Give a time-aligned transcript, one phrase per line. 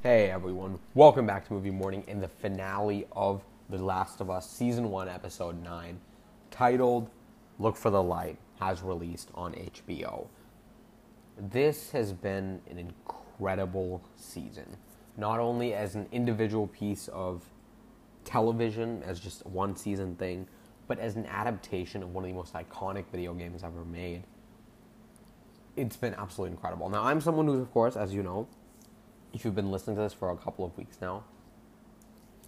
[0.00, 4.48] Hey everyone, welcome back to Movie Morning in the finale of The Last of Us
[4.48, 5.98] Season 1, Episode 9,
[6.52, 7.10] titled
[7.58, 10.28] Look for the Light, has released on HBO.
[11.36, 14.76] This has been an incredible season,
[15.16, 17.42] not only as an individual piece of
[18.24, 20.46] television, as just one season thing,
[20.86, 24.22] but as an adaptation of one of the most iconic video games ever made.
[25.74, 26.88] It's been absolutely incredible.
[26.88, 28.46] Now, I'm someone who, of course, as you know,
[29.32, 31.24] if you've been listening to this for a couple of weeks now,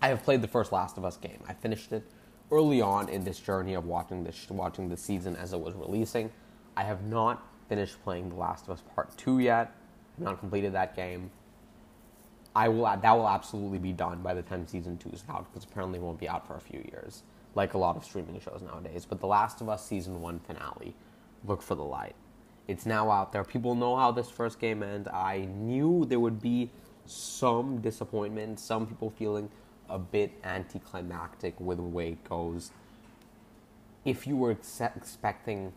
[0.03, 1.43] I have played the first Last of Us game.
[1.47, 2.05] I finished it
[2.51, 6.31] early on in this journey of watching this watching the season as it was releasing.
[6.77, 9.73] I have not finished playing The Last of Us Part Two yet.
[10.17, 11.31] I've not completed that game.
[12.55, 15.65] I will that will absolutely be done by the time season two is out because
[15.65, 17.23] apparently it won't be out for a few years,
[17.55, 19.07] like a lot of streaming shows nowadays.
[19.09, 20.95] But The Last of Us season one finale,
[21.45, 22.17] look for the light.
[22.71, 23.43] It's now out there.
[23.43, 25.09] People know how this first game ends.
[25.09, 26.71] I knew there would be
[27.05, 29.51] some disappointment, some people feeling
[29.89, 32.71] a bit anticlimactic with the way it goes.
[34.05, 35.73] If you were ex- expecting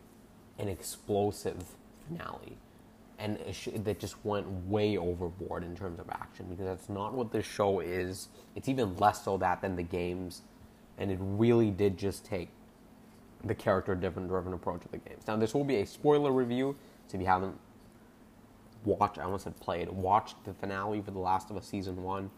[0.60, 1.64] an explosive
[2.06, 2.58] finale
[3.18, 3.38] and
[3.84, 7.80] that just went way overboard in terms of action, because that's not what this show
[7.80, 8.28] is.
[8.54, 10.42] It's even less so that than the games,
[10.96, 12.50] and it really did just take
[13.44, 15.26] the character driven approach of the games.
[15.26, 17.58] Now, this will be a spoiler review, so if you haven't
[18.84, 22.30] watched, I almost said played, watched the finale for The Last of Us Season 1,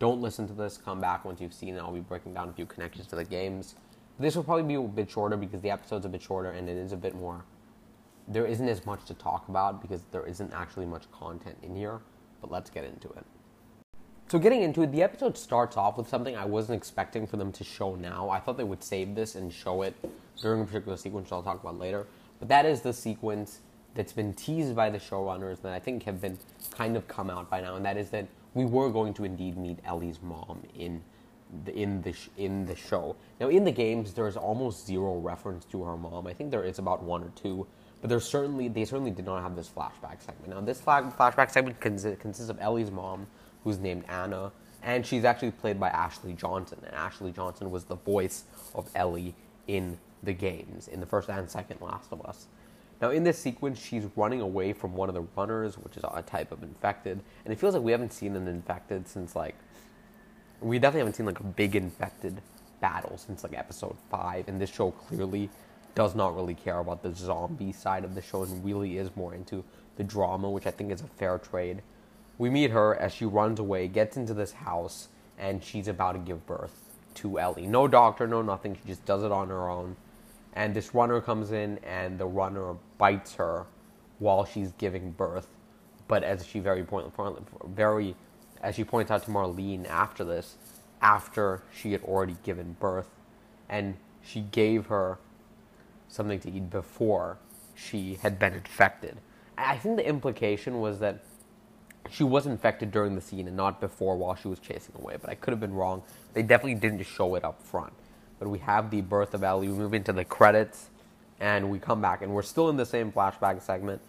[0.00, 0.78] don't listen to this.
[0.78, 1.78] Come back once you've seen it.
[1.78, 3.74] I'll be breaking down a few connections to the games.
[4.18, 6.76] This will probably be a bit shorter because the episode's a bit shorter and it
[6.76, 7.44] is a bit more.
[8.26, 12.00] There isn't as much to talk about because there isn't actually much content in here,
[12.40, 13.24] but let's get into it.
[14.28, 17.50] So, getting into it, the episode starts off with something I wasn't expecting for them
[17.52, 18.30] to show now.
[18.30, 19.94] I thought they would save this and show it
[20.40, 22.06] during a particular sequence, I'll talk about later.
[22.38, 23.60] But that is the sequence
[23.94, 26.38] that's been teased by the showrunners that I think have been
[26.76, 29.56] kind of come out by now, and that is that we were going to indeed
[29.56, 31.02] meet Ellie's mom in
[31.64, 33.16] the, in the sh- in the show.
[33.40, 36.26] Now, in the games, there is almost zero reference to her mom.
[36.26, 37.66] I think there is about one or two,
[38.00, 40.50] but there's certainly they certainly did not have this flashback segment.
[40.50, 43.26] Now, this flashback segment cons- consists of Ellie's mom,
[43.64, 46.78] who's named Anna, and she's actually played by Ashley Johnson.
[46.84, 48.44] And Ashley Johnson was the voice
[48.74, 49.34] of Ellie
[49.66, 52.46] in the games, in the first and second Last of Us.
[53.00, 56.22] Now, in this sequence, she's running away from one of the runners, which is a
[56.22, 59.54] type of infected, and it feels like we haven't seen an infected since like
[60.60, 62.42] we definitely haven't seen like a big infected
[62.80, 65.48] battle since like episode five, and this show clearly
[65.94, 69.34] does not really care about the zombie side of the show and really is more
[69.34, 69.64] into
[69.96, 71.82] the drama, which I think is a fair trade.
[72.38, 76.18] We meet her as she runs away, gets into this house, and she's about to
[76.18, 77.66] give birth to Ellie.
[77.66, 78.76] No doctor, no nothing.
[78.76, 79.96] She just does it on her own.
[80.54, 83.66] And this runner comes in, and the runner bites her
[84.18, 85.48] while she's giving birth.
[86.08, 87.12] But as she very point,
[87.66, 88.16] very
[88.62, 90.56] as she points out to Marlene after this,
[91.00, 93.08] after she had already given birth,
[93.68, 95.18] and she gave her
[96.08, 97.38] something to eat before
[97.74, 99.16] she had been infected.
[99.56, 101.22] I think the implication was that
[102.10, 105.30] she was infected during the scene and not before while she was chasing away, but
[105.30, 106.02] I could have been wrong.
[106.34, 107.92] They definitely didn't show it up front.
[108.40, 110.90] But we have the birth of Ellie, we move into the credits,
[111.38, 114.02] and we come back, and we're still in the same flashback segment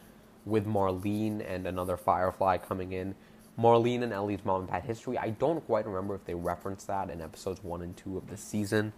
[0.45, 3.13] with Marlene and another Firefly coming in.
[3.59, 5.17] Marlene and Ellie's mom and had history.
[5.17, 8.37] I don't quite remember if they referenced that in episodes one and two of the
[8.37, 8.93] season,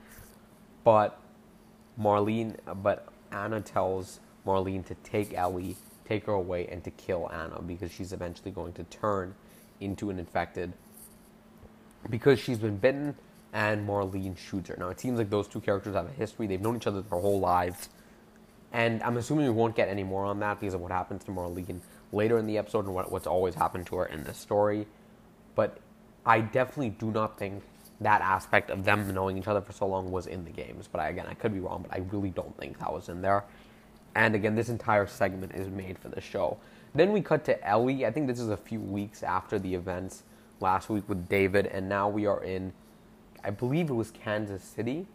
[0.84, 1.20] but
[2.00, 7.62] Marlene, but Anna tells Marlene to take Ellie, take her away, and to kill Anna
[7.62, 9.34] because she's eventually going to turn
[9.80, 10.74] into an infected
[12.10, 13.16] because she's been bitten
[13.54, 14.76] and Marlene her.
[14.78, 16.48] Now it seems like those two characters have a history.
[16.48, 17.90] They've known each other their whole lives.
[18.74, 21.32] And I'm assuming we won't get any more on that because of what happens to
[21.32, 21.80] Marlene
[22.12, 24.88] later in the episode and what, what's always happened to her in the story.
[25.54, 25.78] But
[26.26, 27.62] I definitely do not think
[28.02, 30.90] that aspect of them knowing each other for so long was in the games.
[30.92, 33.22] But I, again, I could be wrong, but I really don't think that was in
[33.22, 33.44] there.
[34.16, 36.58] And again, this entire segment is made for the show.
[36.96, 38.06] Then we cut to Ellie.
[38.06, 40.24] I think this is a few weeks after the events
[40.60, 42.74] last week with David, and now we are in,
[43.44, 45.06] I believe it was Kansas City,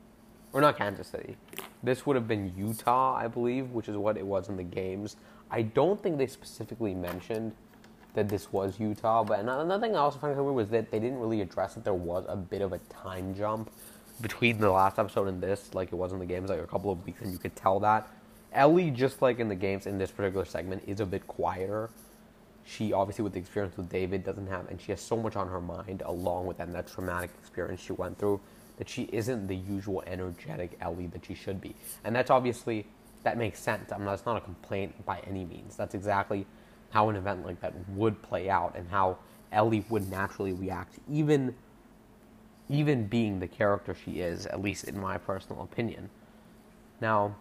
[0.52, 1.36] or not Kansas City.
[1.82, 5.16] This would have been Utah, I believe, which is what it was in the games.
[5.50, 7.52] I don't think they specifically mentioned
[8.14, 11.20] that this was Utah, but another thing I also found weird was that they didn't
[11.20, 13.70] really address that there was a bit of a time jump
[14.20, 16.90] between the last episode and this, like it was in the games, like a couple
[16.90, 18.08] of weeks, and you could tell that.
[18.52, 21.90] Ellie, just like in the games in this particular segment, is a bit quieter.
[22.68, 25.48] She obviously, with the experience with David, doesn't have, and she has so much on
[25.48, 28.40] her mind, along with that, that traumatic experience she went through,
[28.76, 31.74] that she isn't the usual energetic Ellie that she should be.
[32.04, 32.86] And that's obviously
[33.22, 33.90] that makes sense.
[33.90, 35.76] I'm not, it's not a complaint by any means.
[35.76, 36.46] That's exactly
[36.90, 39.16] how an event like that would play out and how
[39.50, 41.54] Ellie would naturally react, even
[42.70, 46.10] even being the character she is, at least in my personal opinion.
[47.00, 47.34] Now,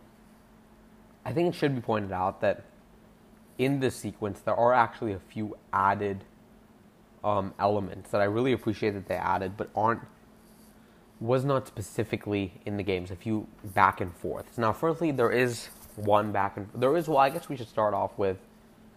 [1.26, 2.64] I think it should be pointed out that
[3.58, 6.24] in this sequence there are actually a few added
[7.24, 10.02] um, elements that I really appreciate that they added, but aren't
[11.20, 13.10] was not specifically in the games.
[13.10, 14.58] A few back and forths.
[14.58, 17.08] Now, firstly, there is one back and there is.
[17.08, 18.38] Well, I guess we should start off with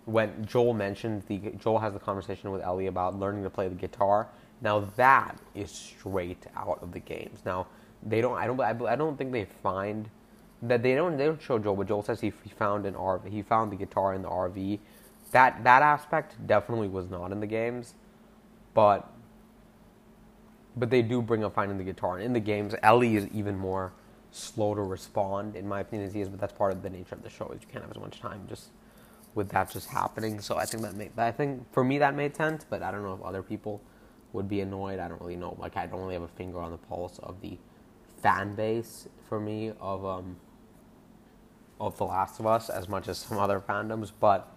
[0.05, 3.75] when Joel mentioned the Joel has the conversation with Ellie about learning to play the
[3.75, 4.29] guitar.
[4.61, 7.41] Now that is straight out of the games.
[7.45, 7.67] Now
[8.03, 8.37] they don't.
[8.37, 8.61] I don't.
[8.61, 10.09] I don't think they find
[10.63, 11.17] that they don't.
[11.17, 13.29] They don't show Joel, but Joel says he, he found an RV.
[13.29, 14.79] He found the guitar in the RV.
[15.33, 17.95] That that aspect definitely was not in the games,
[18.75, 19.11] but
[20.77, 22.17] but they do bring up finding the guitar.
[22.17, 23.93] And in the games, Ellie is even more
[24.31, 26.29] slow to respond, in my opinion, as he is.
[26.29, 27.49] But that's part of the nature of the show.
[27.49, 28.69] Is you can't have as much time just
[29.35, 30.41] with that just happening.
[30.41, 31.13] So I think that made.
[31.17, 32.67] I think for me that made sense.
[32.69, 33.81] But I don't know if other people
[34.33, 34.99] would be annoyed.
[34.99, 35.57] I don't really know.
[35.59, 37.57] Like I don't really have a finger on the pulse of the
[38.23, 40.37] fan base for me of um
[41.81, 44.55] of The Last of Us as much as some other fandoms, but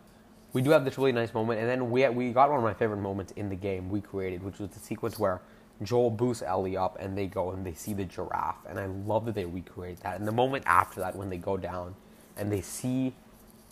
[0.51, 2.73] we do have this really nice moment, and then we we got one of my
[2.73, 5.41] favorite moments in the game we created, which was the sequence where
[5.81, 8.65] Joel boosts Ellie up and they go and they see the giraffe.
[8.67, 10.17] And I love that they recreate that.
[10.19, 11.95] And the moment after that, when they go down
[12.37, 13.13] and they see,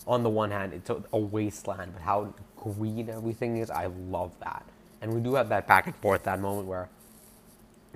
[0.08, 4.32] on the one hand, it's a, a wasteland, but how green everything is, I love
[4.40, 4.66] that.
[5.02, 6.90] And we do have that back and forth, that moment where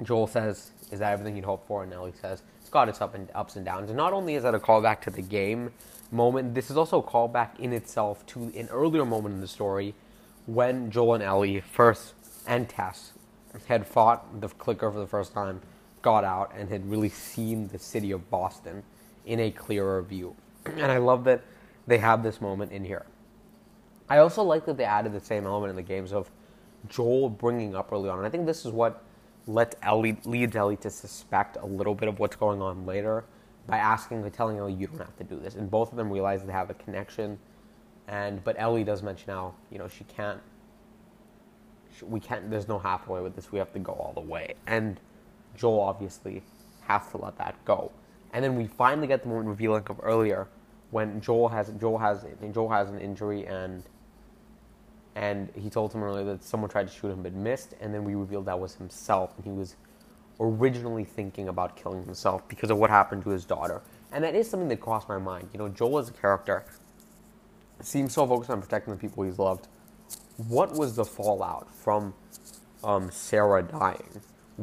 [0.04, 1.84] Joel says, Is that everything you'd hope for?
[1.84, 2.44] And Ellie says,
[2.75, 3.89] got its up and, ups and downs.
[3.89, 5.72] And not only is that a callback to the game
[6.12, 9.95] moment, this is also a callback in itself to an earlier moment in the story
[10.45, 13.13] when Joel and Ellie first, and Tess,
[13.68, 15.62] had fought the clicker for the first time,
[16.01, 18.83] got out, and had really seen the city of Boston
[19.25, 20.36] in a clearer view.
[20.66, 21.44] And I love that
[21.88, 23.06] they have this moment in here.
[24.10, 26.30] I also like that they added the same element in the games of
[26.89, 28.18] Joel bringing up early on.
[28.18, 29.01] And I think this is what
[29.47, 33.25] lets Ellie, leads Ellie to suspect a little bit of what's going on later
[33.68, 35.56] by asking, and telling Ellie, you don't have to do this.
[35.56, 37.39] And both of them realize they have a connection.
[38.07, 40.42] And but Ellie does mention how you know, she can't
[42.03, 42.50] we can't.
[42.50, 43.51] There's no halfway with this.
[43.51, 44.56] We have to go all the way.
[44.68, 45.00] And
[45.56, 46.44] Joel obviously
[46.81, 47.91] has to let that go.
[48.33, 50.48] And then we finally get the moment revealing of earlier
[50.91, 53.83] when Joel has Joel has Joel has an injury and
[55.15, 57.73] and he told him earlier that someone tried to shoot him but missed.
[57.81, 59.75] And then we revealed that was himself, and he was
[60.39, 63.81] originally thinking about killing himself because of what happened to his daughter.
[64.12, 65.50] And that is something that crossed my mind.
[65.53, 66.65] You know, Joel as a character
[67.81, 69.67] seems so focused on protecting the people he's loved
[70.38, 72.13] what was the fallout from
[72.83, 74.21] um, Sarah dying?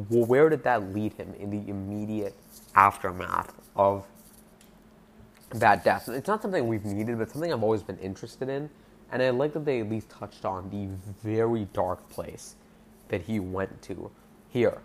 [0.09, 2.35] Where did that lead him in the immediate
[2.75, 4.05] aftermath of
[5.51, 6.09] that death?
[6.09, 8.69] It's not something we've needed, but something I've always been interested in.
[9.11, 10.87] And I like that they at least touched on the
[11.27, 12.55] very dark place
[13.09, 14.09] that he went to
[14.49, 14.79] here.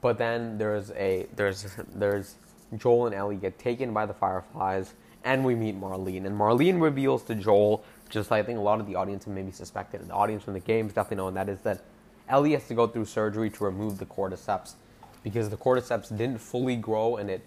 [0.00, 2.36] But then there's a there's there's
[2.76, 4.94] Joel and Ellie get taken by the fireflies,
[5.24, 6.26] and we meet Marlene.
[6.26, 9.50] And Marlene reveals to Joel just I think a lot of the audience have maybe
[9.50, 11.82] suspected, and the audience from the games definitely know, and that is that
[12.28, 14.74] Ellie has to go through surgery to remove the cordyceps
[15.22, 17.42] because the cordyceps didn't fully grow, and it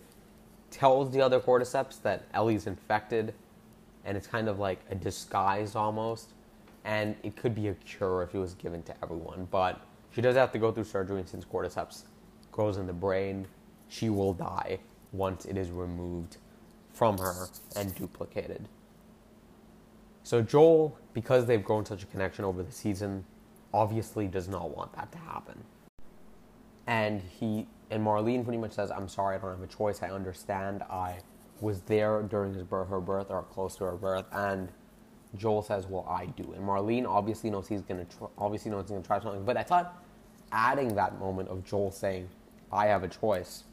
[0.69, 3.33] tells the other cordyceps that Ellie's infected,
[4.06, 6.33] and it's kind of like a disguise almost,
[6.83, 10.35] and it could be a cure if it was given to everyone, but she does
[10.35, 12.04] have to go through surgery, and since cordyceps
[12.52, 13.47] grows in the brain,
[13.87, 14.80] she will die
[15.11, 16.37] once it is removed
[16.92, 18.68] from her and duplicated.
[20.23, 23.25] So Joel, because they've grown such a connection over the season,
[23.73, 25.64] obviously does not want that to happen.
[26.87, 30.02] And he and Marlene pretty much says, "I'm sorry, I don't have a choice.
[30.02, 30.83] I understand.
[30.83, 31.19] I
[31.61, 34.69] was there during his birth, her birth, or close to her birth." And
[35.35, 38.91] Joel says, "Well, I do." And Marlene obviously knows he's gonna tr- obviously knows he's
[38.91, 39.45] gonna try something.
[39.45, 40.03] But I thought
[40.51, 42.30] adding that moment of Joel saying,
[42.71, 43.63] "I have a choice,"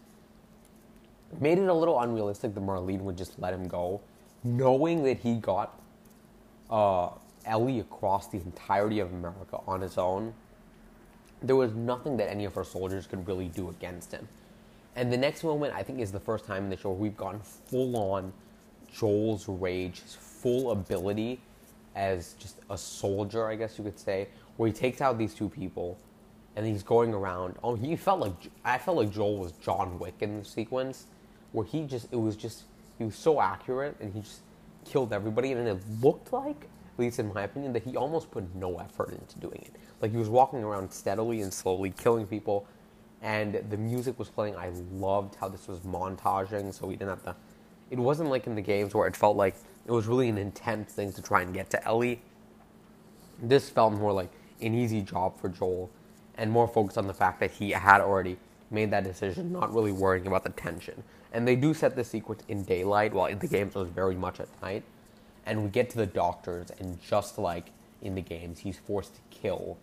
[1.40, 4.00] made it a little unrealistic that Marlene would just let him go,
[4.45, 5.78] knowing that he got
[6.71, 7.11] uh,
[7.45, 10.35] Ellie across the entirety of America on his own,
[11.42, 14.28] there was nothing that any of our soldiers could really do against him.
[14.97, 17.40] And the next moment, I think, is the first time in the show we've gone
[17.40, 18.33] full on
[18.92, 21.40] Joel's rage, his full ability
[21.95, 25.49] as just a soldier, I guess you could say, where he takes out these two
[25.49, 25.99] people
[26.57, 27.54] and he's going around.
[27.62, 31.07] Oh, he felt like I felt like Joel was John Wick in the sequence,
[31.52, 32.64] where he just it was just
[32.99, 34.40] he was so accurate and he just
[34.85, 38.52] killed everybody, and it looked like, at least in my opinion, that he almost put
[38.54, 39.73] no effort into doing it.
[40.00, 42.66] Like he was walking around steadily and slowly killing people,
[43.23, 44.57] and the music was playing.
[44.57, 47.37] I loved how this was montaging, so we didn't have to.
[47.91, 49.57] It wasn't like in the games where it felt like
[49.87, 52.21] it was really an intense thing to try and get to Ellie.
[53.43, 55.91] This felt more like an easy job for Joel
[56.37, 58.37] and more focused on the fact that he had already
[58.71, 61.03] made that decision, not really worrying about the tension.
[61.33, 64.15] And they do set the sequence in daylight, while in the games it was very
[64.15, 64.85] much at night.
[65.47, 67.71] And we get to the doctors, and just like
[68.03, 69.79] in the games, he's forced to kill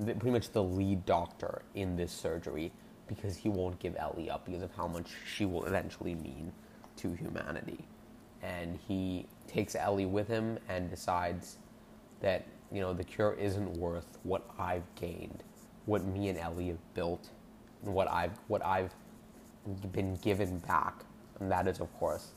[0.00, 2.72] the, pretty much the lead doctor in this surgery
[3.06, 6.52] because he won't give Ellie up because of how much she will eventually mean
[6.96, 7.84] to humanity.
[8.42, 11.58] And he takes Ellie with him and decides
[12.20, 15.42] that, you know, the cure isn't worth what I've gained,
[15.86, 17.30] what me and Ellie have built,
[17.84, 18.92] and what I've what I've
[19.92, 21.04] been given back.
[21.40, 22.32] And that is of course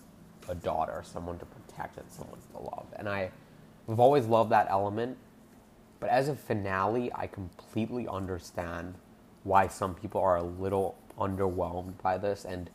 [0.49, 2.87] a daughter, someone to protect and someone to love.
[2.95, 3.31] And I
[3.87, 5.17] have always loved that element.
[6.01, 8.95] But as a finale, I completely understand
[9.43, 12.69] why some people are a little underwhelmed by this and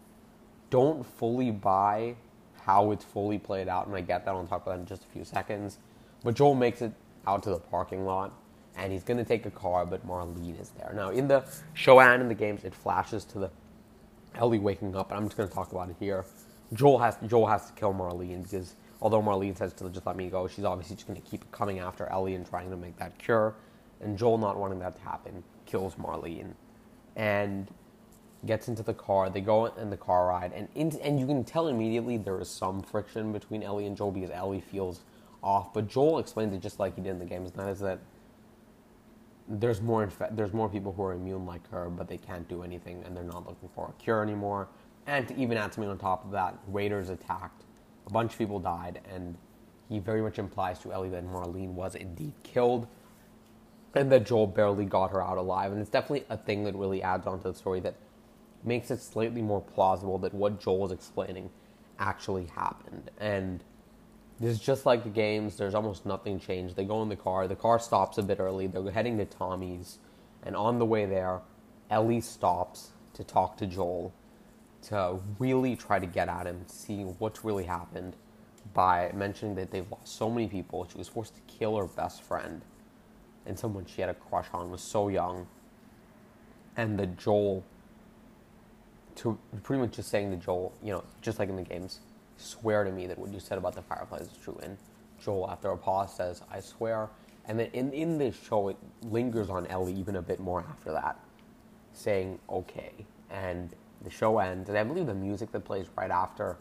[0.70, 2.14] don't fully buy
[2.62, 3.86] how it's fully played out.
[3.86, 4.30] And I get that.
[4.30, 5.78] I'll talk about that in just a few seconds.
[6.24, 6.92] But Joel makes it
[7.26, 8.32] out to the parking lot
[8.76, 10.92] and he's going to take a car, but Marlene is there.
[10.94, 13.50] Now, in the show and in the games, it flashes to the
[14.34, 16.26] Ellie waking up, and I'm just going to talk about it here.
[16.74, 20.28] Joel has Joel has to kill Marlene because although Marlene says to just let me
[20.28, 23.18] go, she's obviously just going to keep coming after Ellie and trying to make that
[23.18, 23.54] cure.
[24.00, 26.52] And Joel, not wanting that to happen, kills Marlene
[27.16, 27.68] and
[28.44, 29.30] gets into the car.
[29.30, 32.48] They go in the car ride, and in, and you can tell immediately there is
[32.48, 35.00] some friction between Ellie and Joel because Ellie feels
[35.42, 35.72] off.
[35.72, 38.00] But Joel explains it just like he did in the games, and that is that
[39.48, 42.62] there's more infe- there's more people who are immune like her, but they can't do
[42.62, 44.68] anything, and they're not looking for a cure anymore.
[45.06, 47.62] And to even add something on top of that, Raiders attacked,
[48.06, 49.36] a bunch of people died, and
[49.88, 52.86] he very much implies to Ellie that Marlene was indeed killed,
[53.94, 55.72] and that Joel barely got her out alive.
[55.72, 57.94] And it's definitely a thing that really adds on to the story that
[58.64, 61.50] makes it slightly more plausible that what Joel is explaining
[61.98, 63.10] actually happened.
[63.18, 63.62] And
[64.38, 65.56] this is just like the games.
[65.56, 66.76] There's almost nothing changed.
[66.76, 67.48] They go in the car.
[67.48, 68.66] The car stops a bit early.
[68.66, 69.98] They're heading to Tommy's,
[70.42, 71.40] and on the way there,
[71.90, 74.12] Ellie stops to talk to Joel,
[74.82, 78.14] to really try to get at him, see what's really happened,
[78.74, 80.86] by mentioning that they've lost so many people.
[80.90, 82.62] She was forced to kill her best friend,
[83.46, 85.46] and someone she had a crush on was so young,
[86.76, 87.64] and the Joel.
[89.16, 92.00] To pretty much just saying the Joel, you know, just like in the games,
[92.36, 94.60] swear to me that what you said about the Fireflies is true.
[94.62, 94.76] And
[95.24, 97.08] Joel, after a pause, says, I swear.
[97.46, 100.92] And then in, in this show, it lingers on Ellie even a bit more after
[100.92, 101.18] that,
[101.94, 102.92] saying, okay.
[103.30, 103.74] And
[104.06, 104.68] the show ends.
[104.68, 106.56] And I believe the music that plays right after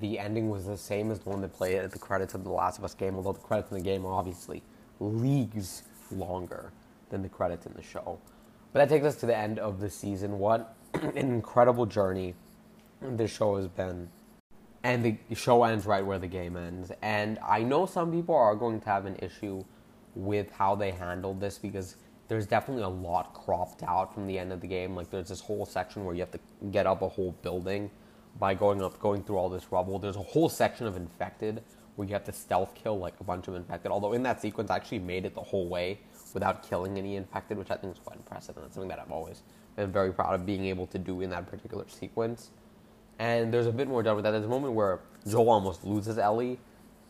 [0.00, 2.50] the ending was the same as the one that played at the credits of the
[2.50, 4.62] Last of Us game, although the credits in the game are obviously
[4.98, 6.72] leagues longer
[7.10, 8.18] than the credits in the show.
[8.72, 10.38] But that takes us to the end of the season.
[10.38, 12.34] What an incredible journey
[13.02, 14.08] this show has been
[14.82, 16.90] and the show ends right where the game ends.
[17.02, 19.62] And I know some people are going to have an issue
[20.14, 21.96] with how they handled this because
[22.28, 24.94] there's definitely a lot cropped out from the end of the game.
[24.94, 27.90] Like there's this whole section where you have to get up a whole building
[28.38, 29.98] by going up, going through all this rubble.
[29.98, 31.62] There's a whole section of infected
[31.96, 33.90] where you have to stealth kill like a bunch of infected.
[33.90, 35.98] Although in that sequence, I actually made it the whole way
[36.34, 39.10] without killing any infected, which I think is quite impressive, and that's something that I've
[39.10, 39.42] always
[39.74, 42.50] been very proud of being able to do in that particular sequence.
[43.18, 44.30] And there's a bit more done with that.
[44.30, 46.60] There's a moment where Joel almost loses Ellie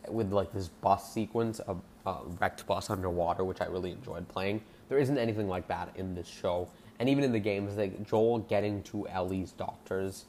[0.07, 1.75] with like this bus sequence, a,
[2.05, 4.61] a uh, wrecked bus underwater, which I really enjoyed playing.
[4.87, 6.67] There isn't anything like that in this show,
[6.99, 10.25] and even in the games, like Joel getting to Ellie's doctors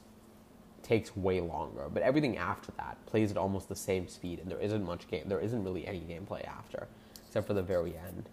[0.83, 1.87] takes way longer.
[1.91, 5.23] But everything after that plays at almost the same speed, and there isn't much game.
[5.27, 6.87] There isn't really any gameplay after,
[7.27, 8.29] except for the very end.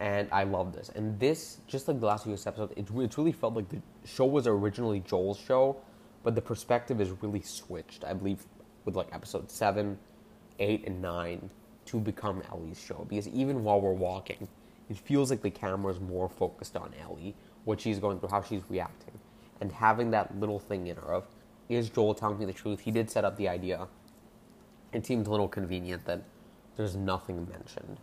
[0.00, 0.90] And I love this.
[0.90, 4.26] And this, just like the last few episodes, it, it really felt like the show
[4.26, 5.76] was originally Joel's show,
[6.24, 8.04] but the perspective is really switched.
[8.04, 8.44] I believe
[8.84, 9.98] with like episode seven,
[10.58, 11.50] eight, and nine
[11.86, 14.48] to become Ellie's show because even while we're walking,
[14.88, 18.42] it feels like the camera is more focused on Ellie, what she's going through, how
[18.42, 19.18] she's reacting,
[19.60, 21.24] and having that little thing in her of
[21.68, 22.80] is Joel telling me the truth?
[22.80, 23.88] He did set up the idea.
[24.92, 26.22] It seems a little convenient that
[26.76, 27.98] there's nothing mentioned.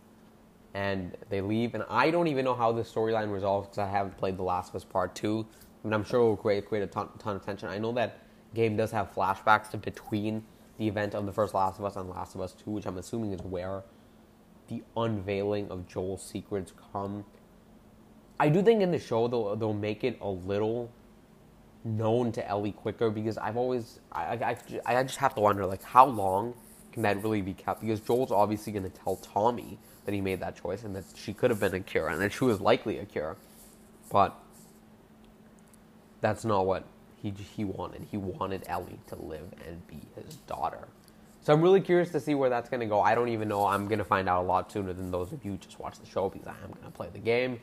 [0.74, 4.16] And they leave, and I don't even know how this storyline resolves because I haven't
[4.16, 5.46] played The Last of Us Part 2
[5.84, 7.68] and I'm sure it will create, create a ton, ton of tension.
[7.68, 8.18] I know that
[8.54, 10.44] game does have flashbacks to between
[10.80, 12.96] the event of the first Last of Us and Last of Us 2, which I'm
[12.96, 13.82] assuming is where
[14.68, 17.26] the unveiling of Joel's secrets come.
[18.40, 20.90] I do think in the show they'll, they'll make it a little
[21.84, 24.56] known to Ellie quicker because I've always I, I,
[24.86, 26.54] I just have to wonder like how long
[26.92, 30.40] can that really be kept because Joel's obviously going to tell Tommy that he made
[30.40, 32.98] that choice and that she could have been a cure and that she was likely
[32.98, 33.36] a cure,
[34.10, 34.34] but
[36.22, 36.84] that's not what
[37.22, 38.06] he he wanted.
[38.10, 40.88] He wanted Ellie to live and be his daughter,
[41.42, 43.00] So I'm really curious to see where that's going to go.
[43.00, 43.66] I don't even know.
[43.66, 46.06] I'm going to find out a lot sooner than those of you just watch the
[46.06, 47.60] show because I am going to play the game.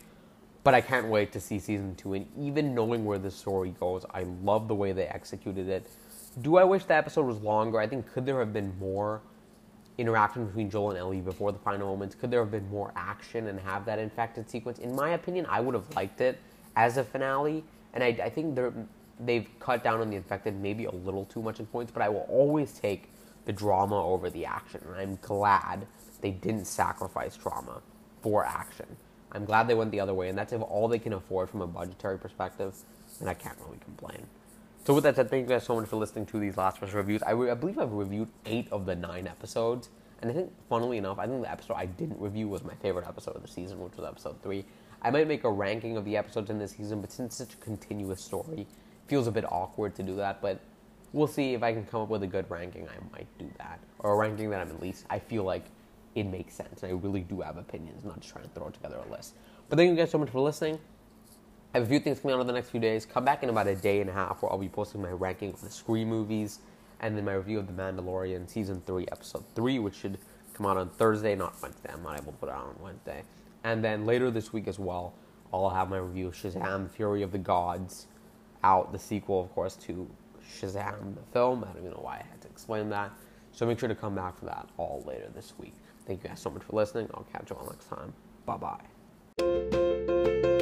[0.63, 2.13] But I can't wait to see season two.
[2.13, 5.89] And even knowing where the story goes, I love the way they executed it.
[6.41, 7.79] Do I wish the episode was longer?
[7.79, 9.21] I think could there have been more
[9.97, 12.15] interaction between Joel and Ellie before the final moments?
[12.15, 14.79] Could there have been more action and have that infected sequence?
[14.79, 16.37] In my opinion, I would have liked it
[16.75, 17.63] as a finale.
[17.93, 18.55] And I, I think
[19.19, 22.09] they've cut down on the infected maybe a little too much in points, but I
[22.09, 23.09] will always take
[23.45, 24.81] the drama over the action.
[24.87, 25.87] And I'm glad
[26.21, 27.81] they didn't sacrifice drama
[28.21, 28.97] for action.
[29.31, 31.61] I'm glad they went the other way, and that's if all they can afford from
[31.61, 32.75] a budgetary perspective,
[33.19, 34.25] and I can't really complain.
[34.85, 36.97] So with that said, thank you guys so much for listening to these last special
[36.97, 37.21] reviews.
[37.23, 39.89] I, re- I believe I've reviewed eight of the nine episodes,
[40.21, 43.05] and I think, funnily enough, I think the episode I didn't review was my favorite
[43.05, 44.63] episode of the season, which was episode three.
[45.01, 47.59] I might make a ranking of the episodes in this season, but since it's such
[47.59, 48.65] a continuous story,
[49.07, 50.41] feels a bit awkward to do that.
[50.41, 50.59] But
[51.13, 52.87] we'll see if I can come up with a good ranking.
[52.87, 55.65] I might do that, or a ranking that I'm at least I feel like
[56.15, 56.83] it makes sense.
[56.83, 59.35] I really do have opinions, not just trying to throw together a list.
[59.69, 60.79] But thank you guys so much for listening.
[61.73, 63.05] I have a few things coming out in the next few days.
[63.05, 65.51] Come back in about a day and a half where I'll be posting my ranking
[65.51, 66.59] of the Scream movies
[67.01, 70.17] and then my review of The Mandalorian Season 3, Episode 3, which should
[70.53, 71.89] come out on Thursday, not Wednesday.
[71.93, 73.23] I'm not able to put it out on Wednesday.
[73.63, 75.13] And then later this week as well,
[75.53, 78.07] I'll have my review of Shazam Fury of the Gods
[78.67, 80.07] out, the sequel, of course, to
[80.59, 81.63] Shazam the film.
[81.63, 83.11] I don't even know why I had to explain that.
[83.53, 85.73] So make sure to come back for that all later this week.
[86.05, 87.09] Thank you guys so much for listening.
[87.13, 88.13] I'll catch you all next time.
[88.45, 90.53] Bye bye.